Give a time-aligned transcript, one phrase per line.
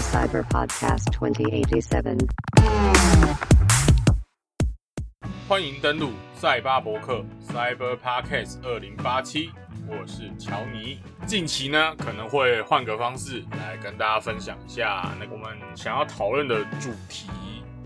[0.00, 2.26] Cyber Podcast 2087.
[5.46, 9.50] 欢迎登录赛巴博客 Cyber Podcast 二零八七，
[9.86, 10.98] 我是乔尼。
[11.26, 17.28] 近期呢可能会换个方式来跟大家分享一下那我们想要讨论的主题。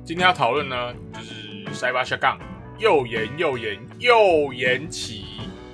[0.04, 2.38] 今天要讨论呢就是赛巴下杠，
[2.78, 5.24] 又延又延又延期，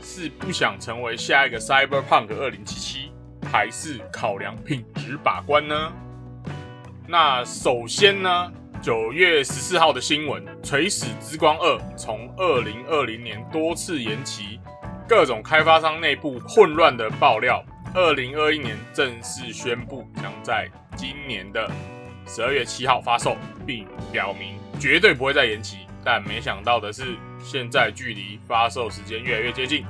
[0.03, 3.13] 是不想成为下一个 Cyberpunk 二零七七，
[3.53, 5.93] 还是考量品质把关呢？
[7.11, 14.61] 那首先呢，九月十四号的新闻，《垂死之光二》从二零二零年多次延期，
[15.09, 17.65] 各种开发商内部混乱的爆料，
[17.97, 21.69] 二零二一年正式宣布将在今年的
[22.29, 23.37] 十二月七号发售，
[23.67, 25.79] 并表明绝对不会再延期。
[26.05, 29.85] 但没想到的是，现在距离发售时间越来越接近，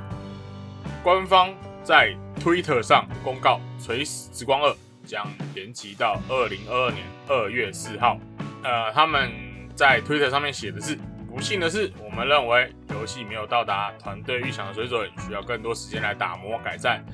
[1.03, 1.51] 官方
[1.85, 4.71] 在 Twitter 上公告，《垂死之光二》
[5.11, 8.17] 将延期到二零二二年二月四号。
[8.63, 9.29] 呃，他们
[9.75, 10.97] 在 Twitter 上面写的是：
[11.29, 17.05] 不幸的是，我们认为游戏没有到达团队预想的水准，需要更多时间来打磨改善，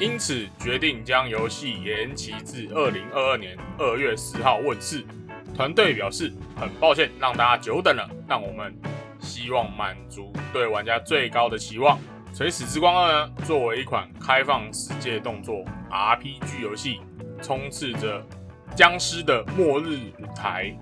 [0.00, 5.04] 因此决定将游戏延期至二零二二年二月四号问世。
[5.54, 8.74] 团队表示很抱歉让大家久等了，但我们
[9.20, 11.98] 希望满足对玩家最高的期望。
[12.34, 17.02] 《垂死之光二》呢，作为一款开放世界动作 RPG 游戏，
[17.42, 18.24] 充斥着
[18.74, 20.74] 僵尸的末日舞台，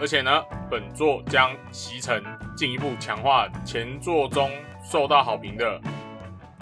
[0.00, 2.22] 而且呢，本作将集成
[2.56, 4.50] 进一步强化前作中
[4.84, 5.80] 受到好评的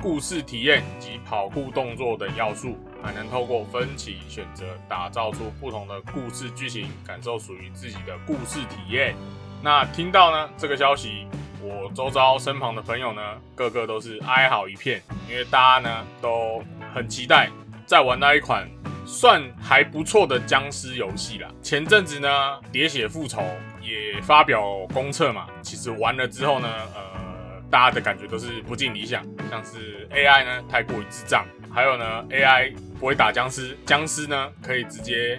[0.01, 9.17] 故事体验及跑酷动作等要素，还能透过分歧选择打造出不同的故事剧情，感受属于自己的故事体验。
[9.63, 11.27] 那听到呢这个消息，
[11.61, 13.23] 我周遭身旁的朋友呢，
[13.57, 16.63] 个个都是哀嚎一片，因为大家呢都
[16.95, 17.51] 很期待
[17.87, 18.69] 再玩到一款
[19.07, 21.49] 算还不错的僵尸游戏啦。
[21.63, 22.29] 前阵子呢，
[22.73, 23.41] 《喋血复仇》
[23.81, 35.39] 也发表公测嘛，其实玩了之后呢，呃，大家的感觉都是不尽理想，像是 AI 呢太过于智障，还有呢 AI 不会打僵尸，僵尸呢可以直接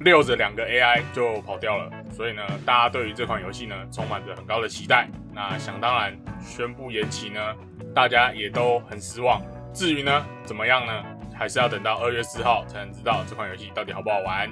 [0.00, 5.08] 溜着两个 AI 就跑掉了，所以呢，大家对于这款游戏呢充满着很高的期待。
[5.34, 7.40] 那想当然，宣布延期呢，
[7.94, 9.40] 大家也都很失望。
[9.74, 11.02] 至于呢怎么样呢，
[11.38, 14.48] 还是要等到二月四号才能知道这款游戏到底好不好玩。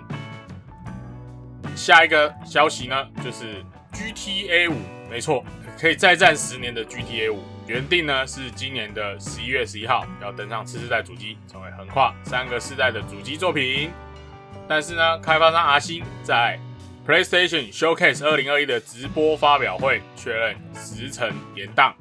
[1.77, 4.77] 下一个消息呢，就是 GTA 五，
[5.11, 5.45] 没错，
[5.79, 13.91] 可以再战十年的 GTA 五，原定呢是今年的十一月十一号要登上次世代主机，成为横跨三个世代的主机作品。
[14.69, 16.59] 但是呢，开发商阿星在
[17.07, 21.93] PlayStation Showcase 二零二一的直播发表会确认时程延宕，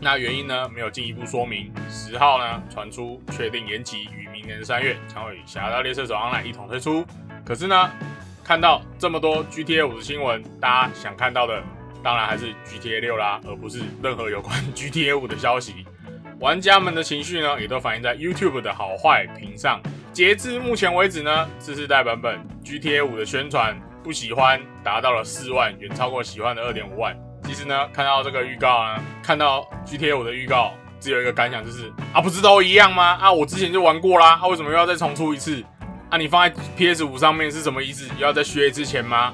[0.00, 1.72] 那原因呢没有进一步说明。
[1.88, 7.04] 十号呢传出确定延期，于明年三月将会与《侠盗猎车手 Online》一同推出。
[7.44, 7.90] 可是呢，
[8.44, 11.62] 看到这么多 GTA 五的新闻，大家想看到的
[12.02, 15.86] 当然还是 GTA 六啦，而不是任何有关 GTA 五的消息。
[16.40, 19.80] 玩家们的情绪呢，也都反映在 YouTube 的好坏评上。
[20.12, 27.16] 截至目前为止呢，次世代版本 GTA 五的宣传不喜欢达到了四万，远超过喜欢的二点五万。
[27.48, 33.16] 其实呢，看到这个预告啊，看到 GTA 五的预告，只有一个感想就是啊，不是都一样吗？
[33.18, 35.64] 啊，我之前就玩过啦，啊，为什么又要再重出一次？
[36.10, 38.06] 啊，你放在 PS 五上面是什么意思？
[38.18, 39.32] 要再学一次钱吗？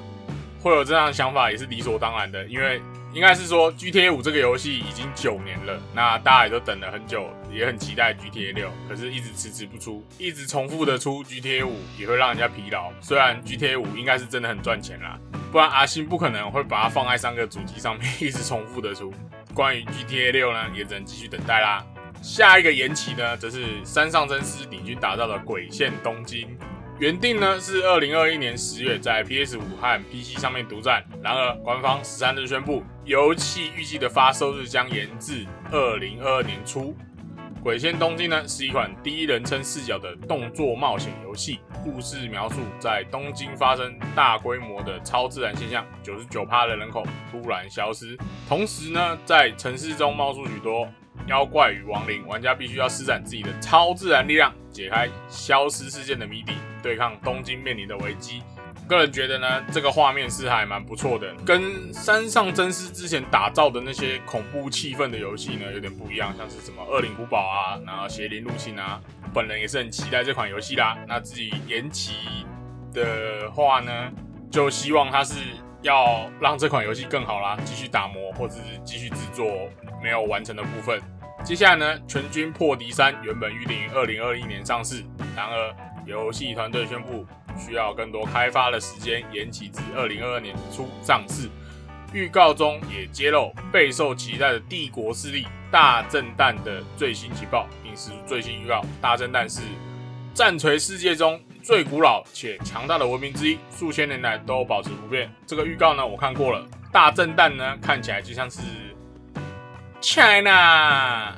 [0.62, 2.80] 会有这样的想法也是理所当然的，因为
[3.14, 12.92] 应该是说 GTA 五这个游戏已经九年了，那大家也都等了很久，也很期待 GTA 六，可是一直迟迟不出，一直重复的出 GTA 五也会让人家疲劳。
[13.00, 15.16] 虽然 GTA 五应该是真的很赚钱啦，
[15.52, 19.14] 不然阿星不可能会把它放在三个主机上面 一直重复的出。
[19.54, 21.86] 关于 GTA 六呢，也只能继续等待啦。
[22.20, 26.48] 下一个延期呢，则是山上真司领军打造的《鬼线东京》。
[27.00, 36.94] 原定呢是二零二一年十月在 PS 五和 PC 上面独占，然而官方十三日宣布，游戏预计的发售日将延至二零二二年初。
[37.64, 48.16] 《鬼仙东京》呢是一款第一人称视角的动作冒险游戏，故事描述在东京发生大规模的超自然现象，九十九趴的人口突然消失，
[48.48, 50.86] 同时呢在城市中冒出许多
[51.26, 56.54] 妖怪与亡灵，玩家必须要施展自己的超自然力量，解开消失事件的谜底。
[56.82, 58.42] 对抗东京面临的危机，
[58.86, 69.00] 个人觉得呢，这个画面是还蛮不错的，跟山上真司之前打造的那些恐怖气氛的游戏呢有点不一样，像是什么恶灵古堡啊，然后邪灵入侵啊，
[69.32, 70.98] 本人也是很期待这款游戏啦。
[71.08, 72.12] 那自己延期
[72.92, 74.12] 的话呢，
[74.50, 75.36] 就希望它是
[75.80, 79.46] 要让这款游戏更好啦，继续打磨或者是继续制作
[80.04, 81.00] 没有完成的部分。
[81.42, 85.02] 接下来呢，全军破敌三原本预定于二零二一年上市，
[85.34, 85.74] 然而。
[86.06, 87.26] 游戏团队宣布
[87.58, 91.48] 需要更多开发的时间，延期至二零二二年初上市。
[92.12, 98.84] 预告中也揭露备受期待的帝国势力大震旦的最新情报，并是最新预告。
[99.00, 99.62] 大震旦是
[100.34, 105.32] 战锤世界中最古老且强大的文明之一，数千年来都保持不变。
[105.46, 106.68] 这个预告呢，我看过了。
[106.92, 108.60] 大震旦呢，看起来就像是
[110.04, 111.34] China。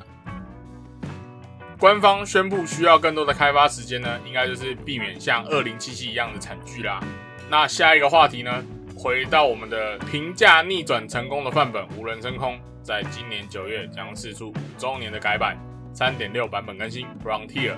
[1.79, 6.99] 官方宣布需要更多的开发时间呢，应该就是避免像二零七七一样的惨剧啦。
[7.49, 8.61] 那下一个话题呢？
[8.97, 15.55] 回到我们的评价逆转成功的范本《无人升空》，在今年九月将释出五周年的改版，
[15.93, 17.71] 三点六版本更新《Frontier》。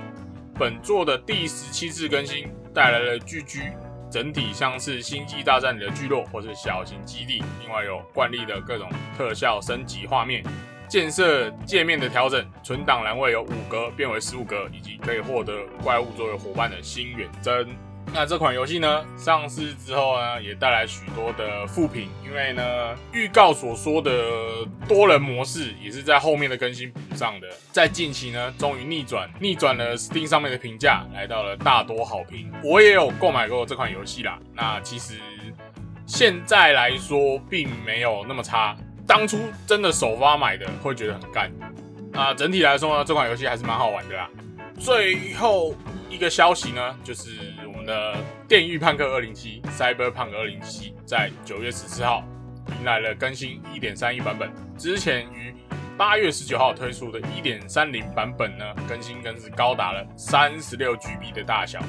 [0.58, 3.62] 本作的第十七次更新带来了聚居，
[4.10, 7.44] 整体像是《星际大战》里的聚落或是小型基地。
[7.62, 10.42] 另外有惯例的各种特效升级画面、
[10.90, 15.54] 建设界面的调整，存档栏位有五格变为十五格，以及可以获得
[15.84, 17.70] 怪物作为伙伴的新远征。
[18.12, 22.64] 那这款游戏呢，上市之后呢，也带来许多的负评，因为呢，
[23.14, 24.12] 预告所说的
[24.88, 27.48] 多人模式也是在后面的更新补上的。
[27.72, 32.52] 在近期呢，终于逆转，逆转了 Steam 上面的评价，来到了大多好评。
[32.64, 34.40] 我也有购买过这款游戏啦。
[34.56, 35.20] 那其实
[36.08, 38.76] 现在来说，并没有那么差。
[39.10, 41.52] 当初真的首发买的，会觉得很干。
[42.14, 44.30] 啊，整体来说呢，这款游戏还是蛮好玩的啦。
[44.80, 45.74] 最后
[46.12, 47.32] 一个消息呢，就是
[47.66, 48.14] 我们的
[48.48, 52.24] 《电狱判客二零七》（Cyberpunk 二零七）在九月十四号
[52.78, 54.52] 迎来了更新一点三一版本。
[54.78, 55.56] 之前于
[55.98, 61.80] 八月十九号推出的一点三零版本呢，更新更是高达了三十六 GB 的大小。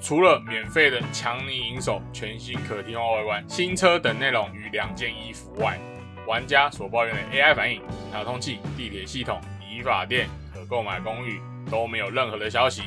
[0.00, 5.76] 除了免费的强尼银手、全新可听话外观、新车等内容与两件衣服外，
[6.28, 7.80] 玩家所抱怨的 AI 反应、
[8.12, 11.40] 调通器、地铁系统、理发店、可购买公寓。
[11.70, 12.82] 都没有任何的消息，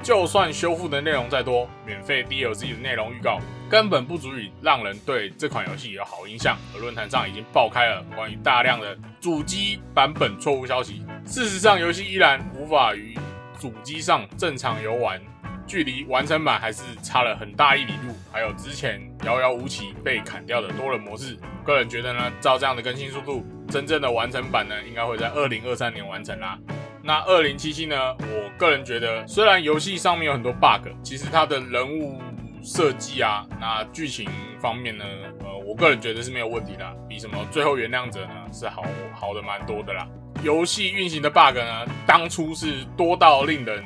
[0.00, 6.56] 就算修复的内容再多，免费 DLC 的内容预告根本不足以让人对这款游戏有好印象。
[6.72, 11.04] 而论坛上已经爆开了关于大量的主机版本错误消息。
[11.26, 13.18] 事实上，游戏依然无法于
[13.58, 15.20] 主机上正常游玩，
[15.66, 18.14] 距离完成版还是差了很大一里路。
[18.32, 26.58] 还有之前遥遥无期被砍掉的多人模式，个人觉得呢，照这样的更新速度，真正的完成版呢，应该会在二零二三年完成啦。
[27.02, 27.96] 那二零七七呢？
[28.18, 32.18] 我个人觉得，虽然游戏上面有很多 bug，其实它的人物
[32.62, 34.26] 设计啊，那剧情
[34.58, 35.04] 方面呢，
[35.40, 38.82] 呃，我个人觉得是没有问题的，比什么最后原谅者呢是好
[39.12, 40.08] 好的蛮多的啦。
[40.42, 43.84] 游戏运行的 bug 呢，当初是多到令人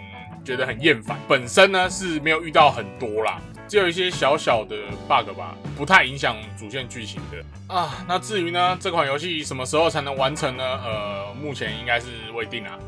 [0.49, 4.75] 觉得很厌烦，本身呢是没有遇到很多啦，只有一些小小的
[5.07, 8.03] bug 吧，不太影响主线剧情的啊。
[8.09, 10.65] 那至于呢，这款游戏什么时候才能完成呢？
[10.65, 12.79] 呃，目前应该是未定啊。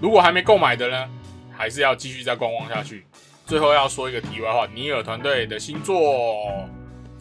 [0.00, 1.10] 如果还没购买的呢，
[1.50, 3.04] 还是要继续再观望下去。
[3.46, 5.98] 最后要说一个题外话，尼尔团队的新作《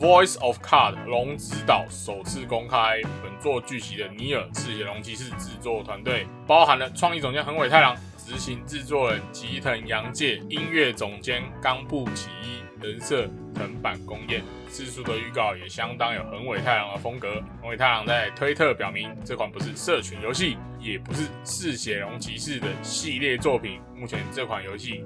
[0.01, 3.00] Voice of Card》龙之岛首次公开。
[3.21, 12.62] 本作聚集的尼尔赤血龙骑士制作团队，包含了创意总监横尾太郎、执行制作人吉藤洋介、音乐总监冈部启一。
[12.83, 17.36] 人设藤板公彦，四出的预告也相当有横尾太郎的风格。
[17.62, 23.79] 横尾太郎在推特表明，这款不是社群游戏，也不是嗜血龙骑士的系列作品。
[23.96, 25.05] 目前这款游戏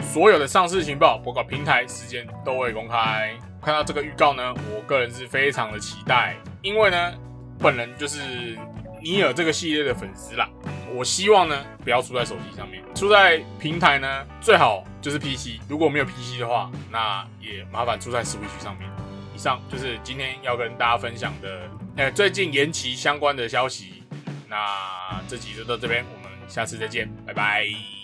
[0.00, 3.38] 所有的上市情报，包括平台、时间都会公开。
[3.64, 7.12] 看到这个预告呢，我个人是非常的期待，因为呢，
[7.58, 8.20] 本人就是
[9.02, 10.48] 尼尔这个系列的粉丝啦。
[10.92, 15.58] 我希望呢，不要出在手机上面，出在平台呢，最好就是 PC。
[15.68, 18.88] 如果没有 PC 的话，那也麻烦出在 Switch 上面。
[19.34, 24.04] 以上就是今天要跟大家分享的，呃，最近延期相关的消息。
[24.48, 28.03] 那这集就到这边，我们下次再见，拜拜。